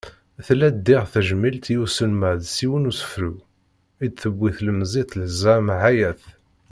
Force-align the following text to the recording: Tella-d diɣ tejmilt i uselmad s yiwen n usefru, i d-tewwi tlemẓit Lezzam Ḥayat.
Tella-d 0.45 0.77
diɣ 0.85 1.03
tejmilt 1.13 1.65
i 1.73 1.75
uselmad 1.83 2.39
s 2.53 2.55
yiwen 2.63 2.83
n 2.87 2.89
usefru, 2.91 3.33
i 4.05 4.07
d-tewwi 4.09 4.49
tlemẓit 4.57 5.11
Lezzam 5.21 5.67
Ḥayat. 5.81 6.23